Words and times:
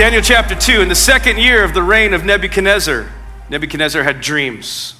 Daniel 0.00 0.22
chapter 0.22 0.54
2. 0.54 0.80
In 0.80 0.88
the 0.88 0.94
second 0.94 1.36
year 1.36 1.62
of 1.62 1.74
the 1.74 1.82
reign 1.82 2.14
of 2.14 2.24
Nebuchadnezzar, 2.24 3.06
Nebuchadnezzar 3.50 4.02
had 4.02 4.22
dreams. 4.22 4.94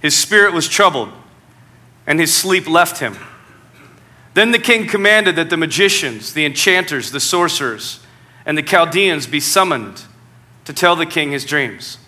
His 0.00 0.16
spirit 0.16 0.54
was 0.54 0.66
troubled, 0.66 1.10
and 2.06 2.18
his 2.18 2.32
sleep 2.32 2.66
left 2.66 3.00
him. 3.00 3.18
Then 4.32 4.50
the 4.50 4.58
king 4.58 4.86
commanded 4.86 5.36
that 5.36 5.50
the 5.50 5.58
magicians, 5.58 6.32
the 6.32 6.46
enchanters, 6.46 7.10
the 7.10 7.20
sorcerers, 7.20 8.00
and 8.46 8.56
the 8.56 8.62
Chaldeans 8.62 9.26
be 9.26 9.40
summoned 9.40 10.04
to 10.64 10.72
tell 10.72 10.96
the 10.96 11.04
king 11.04 11.32
his 11.32 11.44
dreams. 11.44 11.98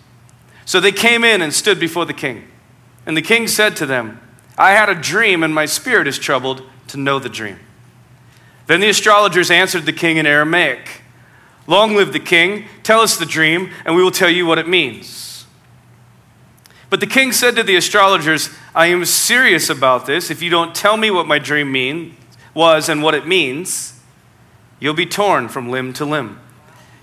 So 0.65 0.79
they 0.79 0.91
came 0.91 1.23
in 1.23 1.39
and 1.39 1.53
stood 1.53 1.79
before 1.79 2.05
the 2.05 2.13
king. 2.13 2.47
And 3.05 3.15
the 3.15 3.21
king 3.21 3.47
said 3.47 3.75
to 3.75 3.85
them, 3.85 4.19
I 4.57 4.71
had 4.71 4.89
a 4.89 4.95
dream, 4.95 5.43
and 5.43 5.53
my 5.53 5.67
spirit 5.67 6.07
is 6.07 6.17
troubled 6.17 6.63
to 6.87 6.97
know 6.97 7.19
the 7.19 7.29
dream. 7.29 7.59
Then 8.65 8.79
the 8.79 8.89
astrologers 8.89 9.51
answered 9.51 9.85
the 9.85 9.93
king 9.93 10.17
in 10.17 10.25
Aramaic 10.25 11.02
Long 11.65 11.95
live 11.95 12.13
the 12.13 12.19
king, 12.19 12.65
tell 12.83 12.99
us 12.99 13.17
the 13.17 13.25
dream, 13.25 13.71
and 13.85 13.95
we 13.95 14.03
will 14.03 14.11
tell 14.11 14.29
you 14.29 14.45
what 14.45 14.59
it 14.59 14.67
means. 14.67 15.45
But 16.89 16.99
the 16.99 17.07
king 17.07 17.31
said 17.31 17.55
to 17.55 17.63
the 17.63 17.75
astrologers, 17.75 18.49
I 18.75 18.87
am 18.87 19.05
serious 19.05 19.69
about 19.69 20.05
this. 20.05 20.29
If 20.29 20.41
you 20.41 20.49
don't 20.49 20.75
tell 20.75 20.97
me 20.97 21.09
what 21.09 21.25
my 21.25 21.39
dream 21.39 21.71
mean, 21.71 22.17
was 22.53 22.89
and 22.89 23.01
what 23.01 23.15
it 23.15 23.25
means, 23.25 23.99
you'll 24.79 24.93
be 24.93 25.05
torn 25.05 25.49
from 25.49 25.69
limb 25.69 25.93
to 25.93 26.05
limb. 26.05 26.39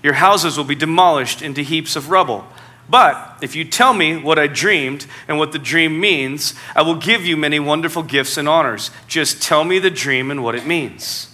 Your 0.03 0.13
houses 0.13 0.57
will 0.57 0.63
be 0.63 0.75
demolished 0.75 1.41
into 1.41 1.61
heaps 1.61 1.95
of 1.95 2.09
rubble. 2.09 2.47
But 2.89 3.37
if 3.41 3.55
you 3.55 3.63
tell 3.63 3.93
me 3.93 4.17
what 4.17 4.39
I 4.39 4.47
dreamed 4.47 5.05
and 5.27 5.37
what 5.37 5.51
the 5.51 5.59
dream 5.59 5.99
means, 5.99 6.53
I 6.75 6.81
will 6.81 6.95
give 6.95 7.25
you 7.25 7.37
many 7.37 7.59
wonderful 7.59 8.03
gifts 8.03 8.37
and 8.37 8.49
honors. 8.49 8.91
Just 9.07 9.41
tell 9.41 9.63
me 9.63 9.79
the 9.79 9.91
dream 9.91 10.31
and 10.31 10.43
what 10.43 10.55
it 10.55 10.65
means. 10.65 11.33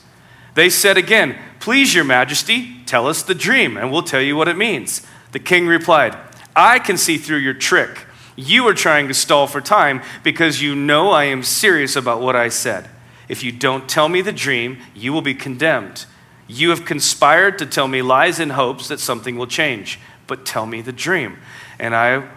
They 0.54 0.70
said 0.70 0.98
again, 0.98 1.38
Please, 1.60 1.94
your 1.94 2.04
majesty, 2.04 2.77
tell 2.88 3.08
us 3.08 3.22
the 3.24 3.36
dream, 3.36 3.78
and 3.78 3.92
we'll 3.92 4.04
tell 4.04 4.22
you 4.22 4.36
what 4.36 4.48
it 4.48 4.58
means. 4.58 5.06
The 5.32 5.40
king 5.40 5.68
replied, 5.68 6.18
I 6.56 6.80
can 6.80 6.98
see 6.98 7.18
through 7.18 7.38
your 7.38 7.54
trick. 7.54 8.06
You 8.36 8.68
are 8.68 8.74
trying 8.74 9.08
to 9.08 9.14
stall 9.14 9.48
for 9.48 9.62
time 9.62 10.02
because 10.24 10.62
you 10.62 10.76
know 10.76 11.12
I 11.12 11.26
am 11.26 11.44
serious 11.44 11.96
about 11.96 12.22
what 12.22 12.36
I 12.36 12.50
said. 12.50 12.90
If 13.28 13.44
you 13.44 13.52
don't 13.52 13.90
tell 13.90 14.10
me 14.10 14.22
the 14.22 14.32
dream, 14.32 14.78
you 14.96 15.12
will 15.12 15.22
be 15.22 15.34
condemned. 15.34 16.06
You 16.48 16.70
have 16.70 16.86
conspired 16.86 17.60
to 17.60 17.66
tell 17.66 17.88
me 17.88 18.02
lies 18.02 18.40
in 18.40 18.52
hopes 18.52 18.88
that 18.88 19.00
something 19.00 19.38
will 19.38 19.48
change 19.48 20.00
but 20.28 20.46
tell 20.46 20.66
me 20.66 20.82
the 20.82 20.92
dream. 20.92 21.38
And, 21.80 21.96
I, 21.96 22.28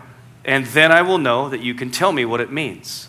and 0.44 0.66
then 0.66 0.90
I 0.92 1.02
will 1.02 1.18
know 1.18 1.48
that 1.48 1.60
you 1.60 1.74
can 1.74 1.90
tell 1.90 2.12
me 2.12 2.24
what 2.24 2.40
it 2.40 2.50
means. 2.50 3.08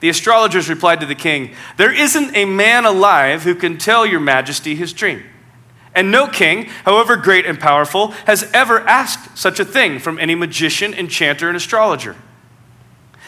The 0.00 0.08
astrologers 0.08 0.68
replied 0.68 1.00
to 1.00 1.06
the 1.06 1.14
king, 1.14 1.54
There 1.76 1.92
isn't 1.92 2.36
a 2.36 2.44
man 2.44 2.84
alive 2.84 3.42
who 3.42 3.54
can 3.54 3.78
tell 3.78 4.06
your 4.06 4.20
majesty 4.20 4.74
his 4.74 4.92
dream. 4.92 5.22
And 5.98 6.12
no 6.12 6.28
king, 6.28 6.66
however 6.84 7.16
great 7.16 7.44
and 7.44 7.58
powerful, 7.58 8.12
has 8.26 8.48
ever 8.54 8.86
asked 8.86 9.36
such 9.36 9.58
a 9.58 9.64
thing 9.64 9.98
from 9.98 10.16
any 10.20 10.36
magician, 10.36 10.94
enchanter, 10.94 11.48
and 11.48 11.56
astrologer. 11.56 12.14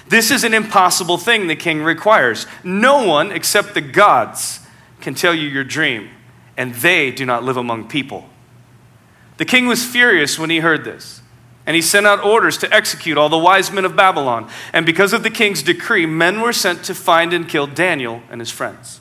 This 0.07 0.31
is 0.31 0.45
an 0.45 0.55
impossible 0.55 1.19
thing 1.19 1.49
the 1.49 1.57
king 1.57 1.83
requires. 1.83 2.47
No 2.63 3.05
one 3.05 3.33
except 3.33 3.75
the 3.75 3.81
gods 3.81 4.61
can 5.01 5.17
tell 5.17 5.35
you 5.35 5.49
your 5.49 5.65
dream, 5.65 6.11
and 6.57 6.73
they 6.77 7.11
do 7.11 7.27
not 7.27 7.43
live 7.43 7.57
among 7.57 7.89
people. 7.89 8.29
The 9.39 9.45
king 9.45 9.67
was 9.67 9.85
furious 9.85 10.39
when 10.39 10.51
he 10.51 10.61
heard 10.61 10.85
this, 10.85 11.23
and 11.67 11.75
he 11.75 11.83
sent 11.83 12.07
out 12.07 12.25
orders 12.25 12.57
to 12.59 12.73
execute 12.73 13.19
all 13.19 13.29
the 13.29 13.37
wise 13.37 13.73
men 13.73 13.85
of 13.85 13.97
Babylon. 13.97 14.49
And 14.73 14.87
because 14.87 15.13
of 15.13 15.25
the 15.25 15.31
king's 15.31 15.65
decree, 15.65 16.07
men 16.07 16.41
were 16.41 16.53
sent 16.53 16.85
to 16.85 16.95
find 16.95 17.33
and 17.33 17.49
kill 17.49 17.67
Daniel 17.67 18.23
and 18.31 18.41
his 18.41 18.53
friends. 18.53 19.01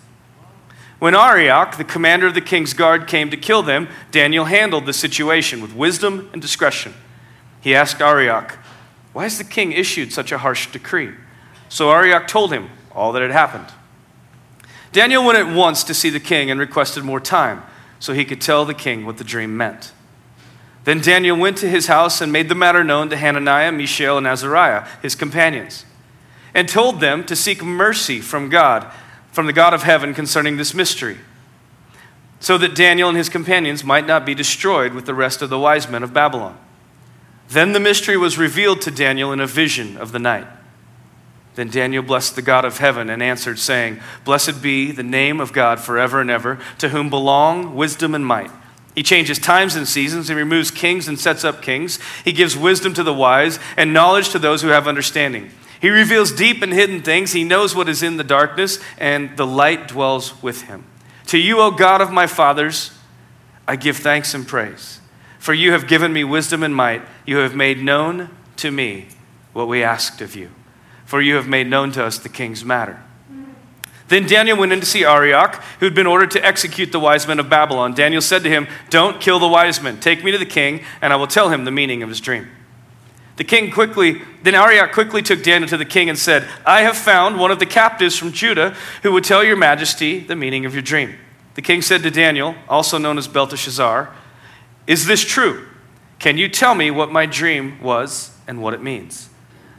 When 1.00 1.16
Arioch, 1.16 1.78
the 1.78 1.86
commander 1.86 2.28
of 2.28 2.34
the 2.34 2.42
king's 2.42 2.74
guard, 2.74 3.08
came 3.08 3.30
to 3.30 3.38
kill 3.38 3.64
them, 3.64 3.88
Daniel 4.12 4.46
handled 4.46 4.86
the 4.86 4.94
situation 4.94 5.62
with 5.62 5.74
wisdom 5.74 6.30
and 6.34 6.42
discretion. 6.42 6.94
He 7.62 7.74
asked 7.74 8.02
Arioch, 8.02 8.58
Why 9.14 9.24
has 9.24 9.38
the 9.38 9.46
king 9.46 9.72
issued 9.72 10.12
such 10.12 10.32
a 10.32 10.40
harsh 10.40 10.68
decree? 10.68 11.12
So 11.70 11.90
Arioch 11.90 12.28
told 12.28 12.52
him 12.52 12.70
all 12.92 13.14
that 13.14 13.22
had 13.22 13.32
happened. 13.32 13.68
Daniel 14.92 15.24
went 15.24 15.38
at 15.38 15.56
once 15.56 15.84
to 15.86 15.94
see 15.94 16.10
the 16.10 16.20
king 16.20 16.52
and 16.52 16.60
requested 16.60 17.04
more 17.04 17.20
time 17.20 17.64
so 18.00 18.14
he 18.14 18.26
could 18.26 18.42
tell 18.42 18.66
the 18.66 18.74
king 18.74 19.06
what 19.06 19.18
the 19.18 19.24
dream 19.24 19.56
meant. 19.56 19.94
Then 20.84 21.02
Daniel 21.02 21.38
went 21.38 21.58
to 21.58 21.70
his 21.70 21.88
house 21.88 22.22
and 22.22 22.32
made 22.32 22.50
the 22.50 22.56
matter 22.56 22.84
known 22.84 23.10
to 23.10 23.18
Hananiah, 23.18 23.72
Mishael, 23.72 24.18
and 24.18 24.26
Azariah, 24.26 24.88
his 25.02 25.14
companions, 25.14 25.86
and 26.54 26.68
told 26.68 27.00
them 27.00 27.24
to 27.26 27.36
seek 27.36 27.64
mercy 27.64 28.22
from 28.22 28.50
God, 28.50 28.92
from 29.32 29.46
the 29.46 29.54
God 29.54 29.74
of 29.74 29.84
heaven 29.84 30.14
concerning 30.14 30.58
this 30.58 30.74
mystery, 30.74 31.18
so 32.40 32.58
that 32.58 32.76
Daniel 32.76 33.10
and 33.10 33.18
his 33.18 33.30
companions 33.30 33.84
might 33.84 34.08
not 34.08 34.26
be 34.26 34.34
destroyed 34.34 34.94
with 34.94 35.06
the 35.06 35.14
rest 35.14 35.42
of 35.42 35.50
the 35.50 35.60
wise 35.60 35.90
men 35.90 36.04
of 36.04 36.14
Babylon. 36.14 36.58
Then 37.50 37.74
the 37.74 37.80
mystery 37.80 38.16
was 38.16 38.38
revealed 38.38 38.82
to 38.82 38.92
Daniel 38.92 39.34
in 39.34 39.40
a 39.40 39.48
vision 39.48 39.98
of 39.98 40.12
the 40.12 40.20
night. 40.20 40.48
Then 41.56 41.70
Daniel 41.70 42.04
blessed 42.04 42.36
the 42.36 42.42
God 42.42 42.64
of 42.64 42.78
heaven 42.78 43.10
and 43.10 43.22
answered, 43.22 43.60
saying, 43.60 44.00
Blessed 44.24 44.62
be 44.62 44.92
the 44.92 45.04
name 45.04 45.42
of 45.42 45.52
God 45.52 45.80
forever 45.80 46.22
and 46.22 46.30
ever, 46.30 46.60
to 46.78 46.90
whom 46.90 47.10
belong 47.10 47.76
wisdom 47.76 48.16
and 48.16 48.26
might. 48.26 48.52
He 48.96 49.04
changes 49.04 49.40
times 49.40 49.76
and 49.76 49.88
seasons. 49.88 50.28
He 50.28 50.34
removes 50.34 50.72
kings 50.72 51.08
and 51.08 51.20
sets 51.20 51.44
up 51.44 51.62
kings. 51.62 52.00
He 52.24 52.34
gives 52.34 52.56
wisdom 52.56 52.94
to 52.94 53.04
the 53.04 53.14
wise 53.14 53.60
and 53.78 53.94
knowledge 53.94 54.30
to 54.30 54.40
those 54.40 54.62
who 54.62 54.70
have 54.70 54.88
understanding. 54.88 55.52
He 55.80 55.90
reveals 55.90 56.32
deep 56.32 56.62
and 56.62 56.74
hidden 56.74 57.02
things. 57.02 57.32
He 57.32 57.44
knows 57.44 57.74
what 57.74 57.88
is 57.88 58.04
in 58.04 58.18
the 58.18 58.24
darkness, 58.24 58.80
and 58.98 59.36
the 59.38 59.48
light 59.48 59.88
dwells 59.88 60.42
with 60.44 60.64
him. 60.64 60.84
To 61.28 61.38
you, 61.38 61.60
O 61.60 61.72
God 61.72 62.02
of 62.02 62.12
my 62.12 62.28
fathers, 62.28 62.92
I 63.68 63.76
give 63.76 63.98
thanks 63.98 64.34
and 64.34 64.48
praise. 64.48 65.00
For 65.38 65.54
you 65.54 65.72
have 65.72 65.88
given 65.88 66.12
me 66.12 66.24
wisdom 66.24 66.64
and 66.64 66.76
might. 66.76 67.02
You 67.26 67.38
have 67.38 67.56
made 67.56 67.82
known 67.82 68.30
to 68.58 68.72
me 68.72 69.08
what 69.54 69.68
we 69.68 69.84
asked 69.84 70.22
of 70.22 70.36
you. 70.36 70.50
For 71.06 71.22
you 71.22 71.36
have 71.36 71.48
made 71.48 71.68
known 71.68 71.92
to 71.94 72.04
us 72.04 72.20
the 72.20 72.30
king's 72.30 72.66
matter. 72.66 73.02
Then 74.10 74.26
Daniel 74.26 74.58
went 74.58 74.72
in 74.72 74.80
to 74.80 74.86
see 74.86 75.04
Arioch, 75.06 75.56
who 75.80 75.86
had 75.86 75.94
been 75.94 76.08
ordered 76.08 76.32
to 76.32 76.44
execute 76.44 76.92
the 76.92 77.00
wise 77.00 77.28
men 77.28 77.40
of 77.40 77.48
Babylon. 77.48 77.94
Daniel 77.94 78.22
said 78.22 78.44
to 78.44 78.50
him, 78.50 78.68
Don't 78.90 79.22
kill 79.22 79.38
the 79.38 79.48
wise 79.48 79.82
men. 79.82 80.00
Take 80.00 80.24
me 80.24 80.32
to 80.32 80.38
the 80.38 80.46
king, 80.48 80.84
and 81.02 81.14
I 81.14 81.16
will 81.16 81.28
tell 81.28 81.50
him 81.50 81.64
the 81.64 81.72
meaning 81.72 82.02
of 82.02 82.10
his 82.10 82.20
dream. 82.20 82.50
The 83.40 83.46
king 83.46 83.72
quickly, 83.72 84.22
then 84.44 84.54
Arioch 84.54 84.92
quickly 84.92 85.22
took 85.22 85.42
Daniel 85.42 85.70
to 85.70 85.78
the 85.78 85.86
king 85.86 86.10
and 86.10 86.20
said, 86.20 86.46
I 86.66 86.82
have 86.82 86.98
found 86.98 87.40
one 87.40 87.52
of 87.52 87.60
the 87.60 87.66
captives 87.66 88.18
from 88.18 88.34
Judah 88.34 88.76
who 89.02 89.14
would 89.14 89.24
tell 89.24 89.46
your 89.46 89.56
majesty 89.56 90.20
the 90.20 90.36
meaning 90.36 90.66
of 90.66 90.74
your 90.74 90.82
dream. 90.82 91.16
The 91.54 91.62
king 91.62 91.82
said 91.82 92.04
to 92.04 92.12
Daniel, 92.12 92.54
also 92.68 92.98
known 92.98 93.18
as 93.18 93.30
Belteshazzar, 93.30 94.14
Is 94.88 95.06
this 95.06 95.24
true? 95.24 95.66
Can 96.20 96.38
you 96.38 96.50
tell 96.50 96.76
me 96.76 96.92
what 96.92 97.14
my 97.14 97.26
dream 97.26 97.82
was 97.82 98.36
and 98.46 98.62
what 98.62 98.74
it 98.74 98.84
means? 98.84 99.30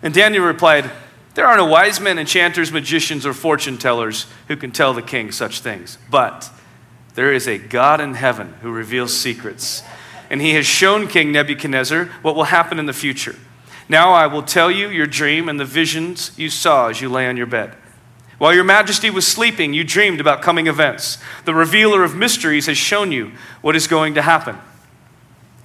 And 0.02 0.14
Daniel 0.14 0.42
replied, 0.42 0.90
there 1.34 1.46
are 1.46 1.58
no 1.58 1.66
wise 1.66 2.00
men, 2.00 2.18
enchanters, 2.18 2.72
magicians, 2.72 3.26
or 3.26 3.34
fortune 3.34 3.76
tellers 3.76 4.24
who 4.48 4.56
can 4.56 4.72
tell 4.72 4.94
the 4.94 5.02
king 5.02 5.32
such 5.32 5.60
things. 5.60 5.98
But 6.10 6.50
there 7.14 7.30
is 7.30 7.46
a 7.46 7.58
God 7.58 8.00
in 8.00 8.14
heaven 8.14 8.54
who 8.62 8.72
reveals 8.72 9.14
secrets. 9.14 9.82
And 10.30 10.40
he 10.40 10.54
has 10.54 10.64
shown 10.64 11.08
King 11.08 11.30
Nebuchadnezzar 11.30 12.06
what 12.22 12.34
will 12.34 12.44
happen 12.44 12.78
in 12.78 12.86
the 12.86 12.94
future. 12.94 13.36
Now 13.90 14.12
I 14.12 14.28
will 14.28 14.44
tell 14.44 14.70
you 14.70 14.88
your 14.88 15.08
dream 15.08 15.48
and 15.48 15.58
the 15.58 15.64
visions 15.64 16.30
you 16.38 16.48
saw 16.48 16.90
as 16.90 17.00
you 17.00 17.08
lay 17.08 17.26
on 17.26 17.36
your 17.36 17.46
bed. 17.46 17.74
While 18.38 18.54
your 18.54 18.62
majesty 18.62 19.10
was 19.10 19.26
sleeping, 19.26 19.74
you 19.74 19.82
dreamed 19.82 20.20
about 20.20 20.42
coming 20.42 20.68
events. 20.68 21.18
The 21.44 21.56
revealer 21.56 22.04
of 22.04 22.14
mysteries 22.14 22.66
has 22.66 22.78
shown 22.78 23.10
you 23.10 23.32
what 23.62 23.74
is 23.74 23.88
going 23.88 24.14
to 24.14 24.22
happen. 24.22 24.58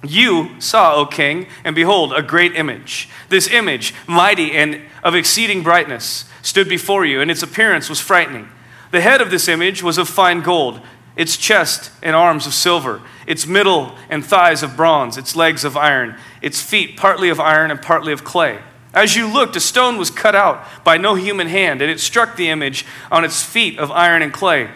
You 0.02 0.60
saw, 0.60 0.96
O 0.96 1.06
king, 1.06 1.46
and 1.62 1.76
behold, 1.76 2.12
a 2.12 2.20
great 2.20 2.56
image. 2.56 3.08
This 3.28 3.46
image, 3.46 3.94
mighty 4.08 4.50
and 4.50 4.82
of 5.04 5.14
exceeding 5.14 5.62
brightness, 5.62 6.24
stood 6.42 6.68
before 6.68 7.04
you, 7.04 7.20
and 7.20 7.30
its 7.30 7.44
appearance 7.44 7.88
was 7.88 8.00
frightening. 8.00 8.48
The 8.90 9.02
head 9.02 9.20
of 9.20 9.30
this 9.30 9.46
image 9.46 9.84
was 9.84 9.98
of 9.98 10.08
fine 10.08 10.40
gold, 10.40 10.80
its 11.16 11.36
chest 11.36 11.90
and 12.02 12.14
arms 12.14 12.46
of 12.46 12.54
silver, 12.54 13.00
its 13.26 13.46
middle 13.46 13.96
and 14.08 14.24
thighs 14.24 14.62
of 14.62 14.76
bronze, 14.76 15.16
its 15.16 15.34
legs 15.34 15.64
of 15.64 15.76
iron, 15.76 16.16
its 16.42 16.60
feet 16.60 16.96
partly 16.96 17.28
of 17.28 17.40
iron 17.40 17.70
and 17.70 17.82
partly 17.82 18.12
of 18.12 18.22
clay. 18.22 18.60
As 18.92 19.16
you 19.16 19.26
looked, 19.26 19.56
a 19.56 19.60
stone 19.60 19.98
was 19.98 20.10
cut 20.10 20.34
out 20.34 20.64
by 20.84 20.96
no 20.96 21.14
human 21.14 21.48
hand, 21.48 21.82
and 21.82 21.90
it 21.90 22.00
struck 22.00 22.36
the 22.36 22.48
image 22.48 22.86
on 23.10 23.24
its 23.24 23.42
feet 23.42 23.78
of 23.78 23.90
iron 23.90 24.22
and 24.22 24.32
clay, 24.32 24.70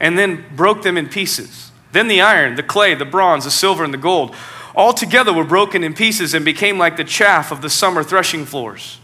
and 0.00 0.18
then 0.18 0.44
broke 0.56 0.82
them 0.82 0.96
in 0.96 1.08
pieces. 1.08 1.70
Then 1.92 2.08
the 2.08 2.20
iron, 2.20 2.56
the 2.56 2.62
clay, 2.62 2.94
the 2.94 3.04
bronze, 3.04 3.44
the 3.44 3.50
silver, 3.50 3.84
and 3.84 3.94
the 3.94 3.98
gold 3.98 4.34
all 4.74 4.92
together 4.92 5.32
were 5.32 5.44
broken 5.44 5.84
in 5.84 5.94
pieces 5.94 6.34
and 6.34 6.44
became 6.44 6.78
like 6.78 6.96
the 6.96 7.04
chaff 7.04 7.52
of 7.52 7.62
the 7.62 7.70
summer 7.70 8.02
threshing 8.02 8.44
floors. 8.44 8.98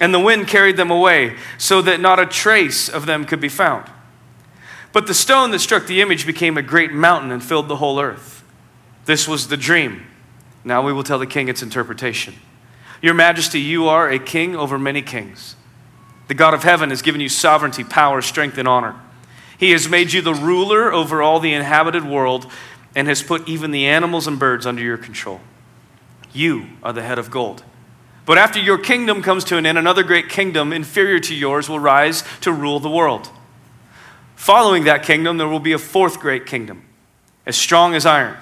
And 0.00 0.14
the 0.14 0.20
wind 0.20 0.48
carried 0.48 0.78
them 0.78 0.90
away, 0.90 1.36
so 1.58 1.82
that 1.82 2.00
not 2.00 2.18
a 2.18 2.24
trace 2.24 2.88
of 2.88 3.04
them 3.04 3.26
could 3.26 3.40
be 3.40 3.50
found. 3.50 3.90
But 4.92 5.06
the 5.06 5.14
stone 5.14 5.50
that 5.52 5.60
struck 5.60 5.86
the 5.86 6.00
image 6.00 6.26
became 6.26 6.56
a 6.56 6.62
great 6.62 6.92
mountain 6.92 7.30
and 7.30 7.42
filled 7.42 7.68
the 7.68 7.76
whole 7.76 8.00
earth. 8.00 8.44
This 9.04 9.28
was 9.28 9.48
the 9.48 9.56
dream. 9.56 10.06
Now 10.64 10.82
we 10.82 10.92
will 10.92 11.04
tell 11.04 11.18
the 11.18 11.26
king 11.26 11.48
its 11.48 11.62
interpretation. 11.62 12.34
Your 13.00 13.14
majesty, 13.14 13.60
you 13.60 13.88
are 13.88 14.10
a 14.10 14.18
king 14.18 14.54
over 14.54 14.78
many 14.78 15.00
kings. 15.00 15.56
The 16.28 16.34
God 16.34 16.54
of 16.54 16.64
heaven 16.64 16.90
has 16.90 17.02
given 17.02 17.20
you 17.20 17.28
sovereignty, 17.28 17.82
power, 17.82 18.20
strength, 18.20 18.58
and 18.58 18.68
honor. 18.68 19.00
He 19.58 19.70
has 19.72 19.88
made 19.88 20.12
you 20.12 20.22
the 20.22 20.34
ruler 20.34 20.92
over 20.92 21.22
all 21.22 21.40
the 21.40 21.52
inhabited 21.52 22.04
world 22.04 22.50
and 22.94 23.08
has 23.08 23.22
put 23.22 23.48
even 23.48 23.70
the 23.70 23.86
animals 23.86 24.26
and 24.26 24.38
birds 24.38 24.66
under 24.66 24.82
your 24.82 24.96
control. 24.96 25.40
You 26.32 26.66
are 26.82 26.92
the 26.92 27.02
head 27.02 27.18
of 27.18 27.30
gold. 27.30 27.64
But 28.26 28.38
after 28.38 28.60
your 28.60 28.78
kingdom 28.78 29.22
comes 29.22 29.44
to 29.44 29.56
an 29.56 29.66
end, 29.66 29.78
another 29.78 30.02
great 30.02 30.28
kingdom 30.28 30.72
inferior 30.72 31.18
to 31.20 31.34
yours 31.34 31.68
will 31.68 31.80
rise 31.80 32.22
to 32.42 32.52
rule 32.52 32.80
the 32.80 32.90
world. 32.90 33.30
Following 34.40 34.84
that 34.84 35.02
kingdom, 35.02 35.36
there 35.36 35.46
will 35.46 35.60
be 35.60 35.72
a 35.72 35.78
fourth 35.78 36.18
great 36.18 36.46
kingdom, 36.46 36.82
as 37.44 37.58
strong 37.58 37.94
as 37.94 38.06
iron. 38.06 38.38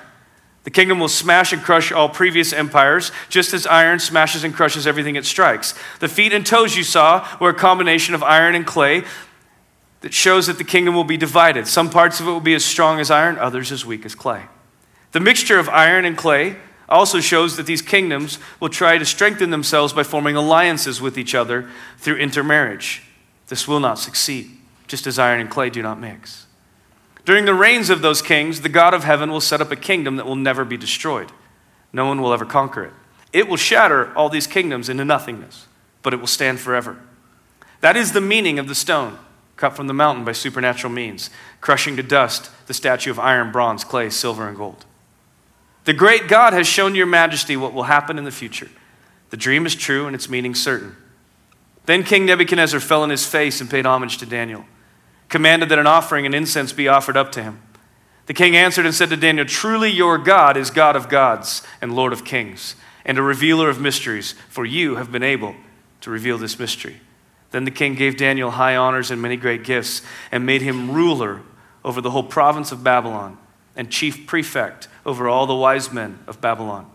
The 0.62 0.70
kingdom 0.70 1.00
will 1.00 1.08
smash 1.08 1.52
and 1.52 1.60
crush 1.60 1.90
all 1.90 2.08
previous 2.08 2.52
empires, 2.52 3.10
just 3.28 3.52
as 3.52 3.66
iron 3.66 3.98
smashes 3.98 4.44
and 4.44 4.54
crushes 4.54 4.86
everything 4.86 5.16
it 5.16 5.24
strikes. 5.26 5.74
The 5.98 6.06
feet 6.06 6.32
and 6.32 6.46
toes 6.46 6.76
you 6.76 6.84
saw 6.84 7.26
were 7.40 7.50
a 7.50 7.54
combination 7.54 8.14
of 8.14 8.22
iron 8.22 8.54
and 8.54 8.64
clay 8.64 9.02
that 10.02 10.14
shows 10.14 10.46
that 10.46 10.56
the 10.56 10.62
kingdom 10.62 10.94
will 10.94 11.02
be 11.02 11.16
divided. 11.16 11.66
Some 11.66 11.90
parts 11.90 12.20
of 12.20 12.28
it 12.28 12.30
will 12.30 12.38
be 12.38 12.54
as 12.54 12.64
strong 12.64 13.00
as 13.00 13.10
iron, 13.10 13.36
others 13.36 13.72
as 13.72 13.84
weak 13.84 14.06
as 14.06 14.14
clay. 14.14 14.44
The 15.10 15.20
mixture 15.20 15.58
of 15.58 15.68
iron 15.68 16.04
and 16.04 16.16
clay 16.16 16.58
also 16.88 17.18
shows 17.18 17.56
that 17.56 17.66
these 17.66 17.82
kingdoms 17.82 18.38
will 18.60 18.68
try 18.68 18.98
to 18.98 19.04
strengthen 19.04 19.50
themselves 19.50 19.92
by 19.92 20.04
forming 20.04 20.36
alliances 20.36 21.00
with 21.00 21.18
each 21.18 21.34
other 21.34 21.68
through 21.96 22.18
intermarriage. 22.18 23.02
This 23.48 23.66
will 23.66 23.80
not 23.80 23.98
succeed, 23.98 24.57
just 24.88 25.06
as 25.06 25.18
iron 25.18 25.40
and 25.40 25.50
clay 25.50 25.70
do 25.70 25.82
not 25.82 26.00
mix. 26.00 26.46
During 27.24 27.44
the 27.44 27.54
reigns 27.54 27.90
of 27.90 28.00
those 28.00 28.22
kings, 28.22 28.62
the 28.62 28.70
God 28.70 28.94
of 28.94 29.04
heaven 29.04 29.30
will 29.30 29.42
set 29.42 29.60
up 29.60 29.70
a 29.70 29.76
kingdom 29.76 30.16
that 30.16 30.24
will 30.24 30.34
never 30.34 30.64
be 30.64 30.78
destroyed. 30.78 31.30
No 31.92 32.06
one 32.06 32.22
will 32.22 32.32
ever 32.32 32.46
conquer 32.46 32.84
it. 32.84 32.92
It 33.32 33.48
will 33.48 33.58
shatter 33.58 34.16
all 34.16 34.30
these 34.30 34.46
kingdoms 34.46 34.88
into 34.88 35.04
nothingness, 35.04 35.66
but 36.02 36.14
it 36.14 36.20
will 36.20 36.26
stand 36.26 36.58
forever. 36.58 36.98
That 37.82 37.96
is 37.96 38.12
the 38.12 38.22
meaning 38.22 38.58
of 38.58 38.66
the 38.66 38.74
stone 38.74 39.18
cut 39.56 39.76
from 39.76 39.88
the 39.88 39.94
mountain 39.94 40.24
by 40.24 40.32
supernatural 40.32 40.92
means, 40.92 41.28
crushing 41.60 41.96
to 41.96 42.02
dust 42.02 42.50
the 42.66 42.72
statue 42.72 43.10
of 43.10 43.18
iron, 43.18 43.52
bronze, 43.52 43.84
clay, 43.84 44.08
silver, 44.08 44.48
and 44.48 44.56
gold. 44.56 44.86
The 45.84 45.92
great 45.92 46.28
God 46.28 46.52
has 46.54 46.66
shown 46.66 46.94
your 46.94 47.06
majesty 47.06 47.56
what 47.56 47.74
will 47.74 47.84
happen 47.84 48.18
in 48.18 48.24
the 48.24 48.30
future. 48.30 48.70
The 49.30 49.36
dream 49.36 49.66
is 49.66 49.74
true 49.74 50.06
and 50.06 50.14
its 50.14 50.30
meaning 50.30 50.54
certain. 50.54 50.96
Then 51.86 52.04
King 52.04 52.24
Nebuchadnezzar 52.24 52.80
fell 52.80 53.02
on 53.02 53.10
his 53.10 53.26
face 53.26 53.60
and 53.60 53.68
paid 53.68 53.84
homage 53.84 54.16
to 54.18 54.26
Daniel 54.26 54.64
commanded 55.28 55.68
that 55.68 55.78
an 55.78 55.86
offering 55.86 56.26
and 56.26 56.34
incense 56.34 56.72
be 56.72 56.88
offered 56.88 57.16
up 57.16 57.32
to 57.32 57.42
him. 57.42 57.60
The 58.26 58.34
king 58.34 58.56
answered 58.56 58.84
and 58.84 58.94
said 58.94 59.08
to 59.10 59.16
Daniel, 59.16 59.46
Truly 59.46 59.90
your 59.90 60.18
God 60.18 60.56
is 60.56 60.70
God 60.70 60.96
of 60.96 61.08
gods 61.08 61.62
and 61.80 61.94
Lord 61.94 62.12
of 62.12 62.24
kings, 62.24 62.74
and 63.04 63.16
a 63.16 63.22
revealer 63.22 63.70
of 63.70 63.80
mysteries, 63.80 64.34
for 64.48 64.66
you 64.66 64.96
have 64.96 65.10
been 65.10 65.22
able 65.22 65.54
to 66.02 66.10
reveal 66.10 66.36
this 66.36 66.58
mystery. 66.58 67.00
Then 67.50 67.64
the 67.64 67.70
king 67.70 67.94
gave 67.94 68.18
Daniel 68.18 68.50
high 68.50 68.76
honors 68.76 69.10
and 69.10 69.22
many 69.22 69.36
great 69.36 69.64
gifts, 69.64 70.02
and 70.30 70.44
made 70.44 70.60
him 70.60 70.90
ruler 70.90 71.40
over 71.84 72.02
the 72.02 72.10
whole 72.10 72.22
province 72.22 72.70
of 72.70 72.84
Babylon, 72.84 73.38
and 73.74 73.90
chief 73.90 74.26
prefect 74.26 74.88
over 75.06 75.26
all 75.26 75.46
the 75.46 75.54
wise 75.54 75.90
men 75.90 76.18
of 76.26 76.40
Babylon. 76.40 76.90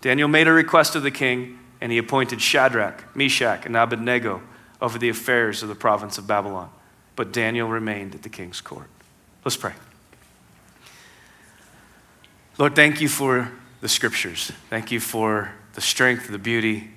Daniel 0.00 0.28
made 0.28 0.48
a 0.48 0.52
request 0.52 0.96
of 0.96 1.02
the 1.02 1.10
king, 1.10 1.58
and 1.78 1.92
he 1.92 1.98
appointed 1.98 2.40
Shadrach, 2.40 3.14
Meshach, 3.14 3.66
and 3.66 3.76
Abednego 3.76 4.40
over 4.80 4.98
the 4.98 5.10
affairs 5.10 5.62
of 5.62 5.68
the 5.68 5.74
province 5.74 6.16
of 6.16 6.26
Babylon 6.26 6.70
but 7.16 7.32
Daniel 7.32 7.68
remained 7.68 8.14
at 8.14 8.22
the 8.22 8.28
king's 8.28 8.60
court. 8.60 8.88
Let's 9.44 9.56
pray. 9.56 9.72
Lord, 12.58 12.76
thank 12.76 13.00
you 13.00 13.08
for 13.08 13.50
the 13.80 13.88
scriptures. 13.88 14.52
Thank 14.68 14.92
you 14.92 15.00
for 15.00 15.52
the 15.74 15.80
strength, 15.80 16.28
the 16.28 16.38
beauty 16.38 16.90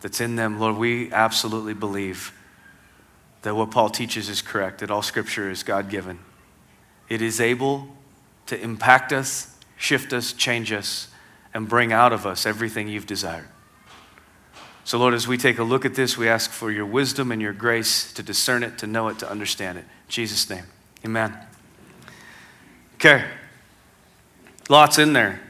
that's 0.00 0.20
in 0.20 0.36
them. 0.36 0.60
Lord, 0.60 0.76
we 0.76 1.12
absolutely 1.12 1.74
believe 1.74 2.32
that 3.42 3.54
what 3.54 3.70
Paul 3.70 3.90
teaches 3.90 4.28
is 4.28 4.42
correct, 4.42 4.80
that 4.80 4.90
all 4.90 5.02
scripture 5.02 5.50
is 5.50 5.62
God 5.62 5.88
given. 5.88 6.18
It 7.08 7.22
is 7.22 7.40
able 7.40 7.88
to 8.46 8.60
impact 8.60 9.12
us, 9.12 9.56
shift 9.76 10.12
us, 10.12 10.32
change 10.32 10.72
us, 10.72 11.08
and 11.52 11.68
bring 11.68 11.92
out 11.92 12.12
of 12.12 12.26
us 12.26 12.46
everything 12.46 12.86
you've 12.86 13.06
desired. 13.06 13.48
So, 14.90 14.98
Lord, 14.98 15.14
as 15.14 15.28
we 15.28 15.36
take 15.36 15.60
a 15.60 15.62
look 15.62 15.84
at 15.84 15.94
this, 15.94 16.18
we 16.18 16.28
ask 16.28 16.50
for 16.50 16.68
your 16.72 16.84
wisdom 16.84 17.30
and 17.30 17.40
your 17.40 17.52
grace 17.52 18.12
to 18.14 18.24
discern 18.24 18.64
it, 18.64 18.76
to 18.78 18.88
know 18.88 19.06
it, 19.06 19.20
to 19.20 19.30
understand 19.30 19.78
it. 19.78 19.82
In 19.82 20.08
Jesus' 20.08 20.50
name, 20.50 20.64
amen. 21.04 21.32
Okay, 22.96 23.24
lots 24.68 24.98
in 24.98 25.12
there. 25.12 25.42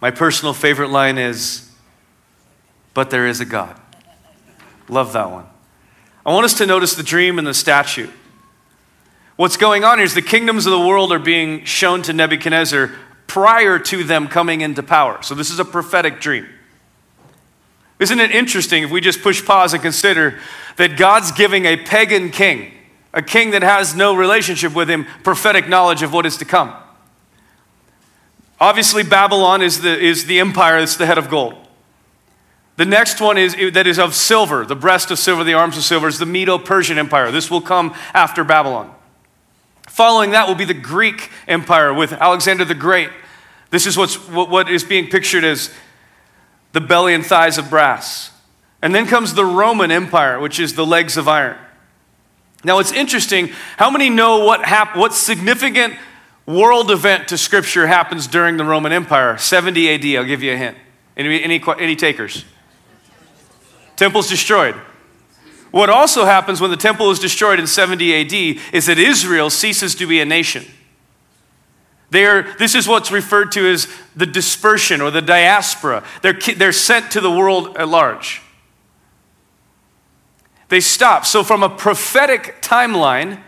My 0.00 0.10
personal 0.10 0.54
favorite 0.54 0.88
line 0.88 1.18
is, 1.18 1.70
but 2.94 3.10
there 3.10 3.26
is 3.26 3.40
a 3.40 3.44
God. 3.44 3.78
Love 4.88 5.12
that 5.12 5.30
one. 5.30 5.44
I 6.24 6.32
want 6.32 6.46
us 6.46 6.54
to 6.54 6.64
notice 6.64 6.94
the 6.94 7.02
dream 7.02 7.36
and 7.38 7.46
the 7.46 7.52
statue. 7.52 8.08
What's 9.36 9.58
going 9.58 9.84
on 9.84 9.98
here 9.98 10.06
is 10.06 10.14
the 10.14 10.22
kingdoms 10.22 10.64
of 10.64 10.72
the 10.72 10.80
world 10.80 11.12
are 11.12 11.18
being 11.18 11.66
shown 11.66 12.00
to 12.04 12.14
Nebuchadnezzar 12.14 12.92
prior 13.26 13.78
to 13.78 14.04
them 14.04 14.26
coming 14.26 14.62
into 14.62 14.82
power. 14.82 15.22
So, 15.22 15.34
this 15.34 15.50
is 15.50 15.58
a 15.58 15.66
prophetic 15.66 16.18
dream. 16.18 16.48
Isn't 18.02 18.18
it 18.18 18.32
interesting 18.32 18.82
if 18.82 18.90
we 18.90 19.00
just 19.00 19.22
push 19.22 19.44
pause 19.44 19.74
and 19.74 19.80
consider 19.80 20.40
that 20.76 20.96
God's 20.96 21.30
giving 21.30 21.66
a 21.66 21.76
pagan 21.76 22.30
king, 22.30 22.72
a 23.14 23.22
king 23.22 23.52
that 23.52 23.62
has 23.62 23.94
no 23.94 24.12
relationship 24.12 24.74
with 24.74 24.90
him, 24.90 25.06
prophetic 25.22 25.68
knowledge 25.68 26.02
of 26.02 26.12
what 26.12 26.26
is 26.26 26.36
to 26.38 26.44
come? 26.44 26.74
Obviously, 28.58 29.04
Babylon 29.04 29.62
is 29.62 29.82
the, 29.82 29.96
is 29.96 30.26
the 30.26 30.40
empire 30.40 30.80
that's 30.80 30.96
the 30.96 31.06
head 31.06 31.16
of 31.16 31.30
gold. 31.30 31.54
The 32.76 32.86
next 32.86 33.20
one 33.20 33.38
is 33.38 33.54
that 33.72 33.86
is 33.86 34.00
of 34.00 34.16
silver, 34.16 34.64
the 34.64 34.74
breast 34.74 35.12
of 35.12 35.20
silver, 35.20 35.44
the 35.44 35.54
arms 35.54 35.76
of 35.76 35.84
silver, 35.84 36.08
is 36.08 36.18
the 36.18 36.26
Medo 36.26 36.58
Persian 36.58 36.98
Empire. 36.98 37.30
This 37.30 37.52
will 37.52 37.60
come 37.60 37.94
after 38.14 38.42
Babylon. 38.42 38.92
Following 39.88 40.32
that 40.32 40.48
will 40.48 40.56
be 40.56 40.64
the 40.64 40.74
Greek 40.74 41.30
Empire 41.46 41.94
with 41.94 42.12
Alexander 42.14 42.64
the 42.64 42.74
Great. 42.74 43.10
This 43.70 43.86
is 43.86 43.96
what's, 43.96 44.16
what, 44.28 44.50
what 44.50 44.68
is 44.68 44.82
being 44.82 45.08
pictured 45.08 45.44
as 45.44 45.72
the 46.72 46.80
belly 46.80 47.14
and 47.14 47.24
thighs 47.24 47.58
of 47.58 47.70
brass. 47.70 48.30
And 48.80 48.94
then 48.94 49.06
comes 49.06 49.34
the 49.34 49.44
Roman 49.44 49.90
Empire, 49.90 50.40
which 50.40 50.58
is 50.58 50.74
the 50.74 50.84
legs 50.84 51.16
of 51.16 51.28
iron. 51.28 51.56
Now, 52.64 52.78
it's 52.78 52.92
interesting. 52.92 53.50
How 53.76 53.90
many 53.90 54.10
know 54.10 54.44
what, 54.44 54.64
hap- 54.64 54.96
what 54.96 55.14
significant 55.14 55.94
world 56.46 56.90
event 56.90 57.28
to 57.28 57.38
Scripture 57.38 57.86
happens 57.86 58.26
during 58.26 58.56
the 58.56 58.64
Roman 58.64 58.92
Empire? 58.92 59.36
70 59.36 59.94
AD. 59.94 60.18
I'll 60.18 60.26
give 60.26 60.42
you 60.42 60.52
a 60.52 60.56
hint. 60.56 60.76
Any, 61.16 61.42
any, 61.42 61.62
any 61.78 61.96
takers? 61.96 62.44
Temple's 63.96 64.28
destroyed. 64.28 64.74
What 65.70 65.88
also 65.88 66.24
happens 66.24 66.60
when 66.60 66.70
the 66.70 66.76
temple 66.76 67.10
is 67.10 67.18
destroyed 67.18 67.58
in 67.58 67.66
70 67.66 68.14
AD 68.14 68.62
is 68.72 68.86
that 68.86 68.98
Israel 68.98 69.48
ceases 69.50 69.94
to 69.96 70.06
be 70.06 70.20
a 70.20 70.24
nation. 70.24 70.64
They're, 72.12 72.42
this 72.58 72.74
is 72.74 72.86
what's 72.86 73.10
referred 73.10 73.52
to 73.52 73.66
as 73.66 73.88
the 74.14 74.26
dispersion 74.26 75.00
or 75.00 75.10
the 75.10 75.22
diaspora. 75.22 76.04
They're, 76.20 76.34
they're 76.34 76.70
sent 76.70 77.10
to 77.12 77.22
the 77.22 77.30
world 77.30 77.74
at 77.78 77.88
large. 77.88 78.42
They 80.68 80.80
stop. 80.80 81.24
So, 81.24 81.42
from 81.42 81.62
a 81.62 81.70
prophetic 81.70 82.60
timeline, 82.60 83.40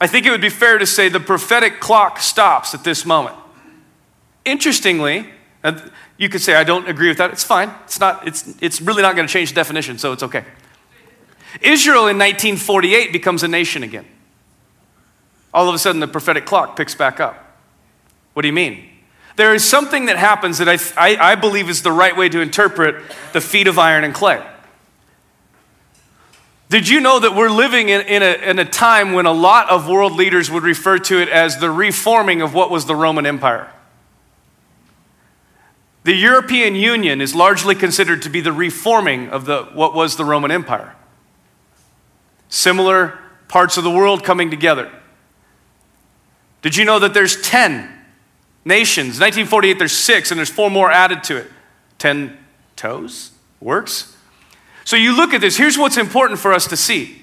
I 0.00 0.06
think 0.06 0.26
it 0.26 0.30
would 0.30 0.40
be 0.40 0.48
fair 0.48 0.78
to 0.78 0.86
say 0.86 1.08
the 1.08 1.18
prophetic 1.18 1.80
clock 1.80 2.20
stops 2.20 2.72
at 2.72 2.84
this 2.84 3.04
moment. 3.04 3.34
Interestingly, 4.44 5.26
you 6.18 6.28
could 6.28 6.40
say, 6.40 6.54
I 6.54 6.62
don't 6.62 6.88
agree 6.88 7.08
with 7.08 7.18
that. 7.18 7.32
It's 7.32 7.42
fine. 7.42 7.74
It's, 7.82 7.98
not, 7.98 8.28
it's, 8.28 8.54
it's 8.60 8.80
really 8.80 9.02
not 9.02 9.16
going 9.16 9.26
to 9.26 9.32
change 9.32 9.48
the 9.48 9.56
definition, 9.56 9.98
so 9.98 10.12
it's 10.12 10.22
okay. 10.22 10.44
Israel 11.62 12.06
in 12.06 12.16
1948 12.16 13.12
becomes 13.12 13.42
a 13.42 13.48
nation 13.48 13.82
again 13.82 14.06
all 15.58 15.68
of 15.68 15.74
a 15.74 15.78
sudden 15.78 15.98
the 15.98 16.06
prophetic 16.06 16.46
clock 16.46 16.76
picks 16.76 16.94
back 16.94 17.18
up. 17.18 17.36
What 18.32 18.42
do 18.42 18.48
you 18.48 18.54
mean? 18.54 18.88
There 19.34 19.52
is 19.56 19.68
something 19.68 20.06
that 20.06 20.16
happens 20.16 20.58
that 20.58 20.68
I, 20.68 20.78
I, 20.96 21.32
I 21.32 21.34
believe 21.34 21.68
is 21.68 21.82
the 21.82 21.90
right 21.90 22.16
way 22.16 22.28
to 22.28 22.40
interpret 22.40 23.02
the 23.32 23.40
feet 23.40 23.66
of 23.66 23.76
iron 23.76 24.04
and 24.04 24.14
clay. 24.14 24.40
Did 26.68 26.88
you 26.88 27.00
know 27.00 27.18
that 27.18 27.34
we're 27.34 27.50
living 27.50 27.88
in, 27.88 28.02
in, 28.02 28.22
a, 28.22 28.50
in 28.50 28.60
a 28.60 28.64
time 28.64 29.14
when 29.14 29.26
a 29.26 29.32
lot 29.32 29.68
of 29.68 29.88
world 29.88 30.12
leaders 30.12 30.48
would 30.48 30.62
refer 30.62 30.96
to 30.98 31.20
it 31.20 31.28
as 31.28 31.58
the 31.58 31.72
reforming 31.72 32.40
of 32.40 32.54
what 32.54 32.70
was 32.70 32.86
the 32.86 32.94
Roman 32.94 33.26
Empire? 33.26 33.68
The 36.04 36.14
European 36.14 36.76
Union 36.76 37.20
is 37.20 37.34
largely 37.34 37.74
considered 37.74 38.22
to 38.22 38.30
be 38.30 38.40
the 38.40 38.52
reforming 38.52 39.30
of 39.30 39.44
the, 39.44 39.64
what 39.72 39.92
was 39.92 40.14
the 40.14 40.24
Roman 40.24 40.52
Empire. 40.52 40.94
Similar 42.48 43.18
parts 43.48 43.76
of 43.76 43.82
the 43.82 43.90
world 43.90 44.22
coming 44.22 44.52
together. 44.52 44.92
Did 46.62 46.76
you 46.76 46.84
know 46.84 46.98
that 46.98 47.14
there's 47.14 47.40
10 47.42 47.88
nations? 48.64 49.20
1948, 49.20 49.78
there's 49.78 49.92
six, 49.92 50.30
and 50.30 50.38
there's 50.38 50.50
four 50.50 50.70
more 50.70 50.90
added 50.90 51.22
to 51.24 51.36
it. 51.36 51.50
10 51.98 52.36
toes? 52.76 53.32
Works? 53.60 54.16
So 54.84 54.96
you 54.96 55.16
look 55.16 55.34
at 55.34 55.40
this, 55.40 55.56
here's 55.56 55.76
what's 55.76 55.96
important 55.96 56.40
for 56.40 56.52
us 56.52 56.66
to 56.68 56.76
see. 56.76 57.22